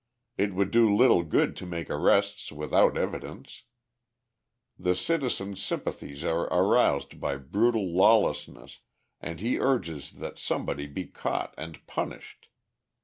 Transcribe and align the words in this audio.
It 0.35 0.55
would 0.55 0.71
do 0.71 0.91
little 0.91 1.21
good 1.21 1.55
to 1.57 1.65
make 1.67 1.87
arrests 1.91 2.51
without 2.51 2.97
evidence. 2.97 3.65
The 4.79 4.95
citizen's 4.95 5.61
sympathies 5.61 6.23
are 6.23 6.45
aroused 6.47 7.19
by 7.19 7.35
brutal 7.37 7.95
lawlessness, 7.95 8.79
and 9.19 9.39
he 9.39 9.59
urges 9.59 10.13
that 10.13 10.39
somebody 10.39 10.87
be 10.87 11.05
caught 11.05 11.53
and 11.55 11.85
punished. 11.85 12.49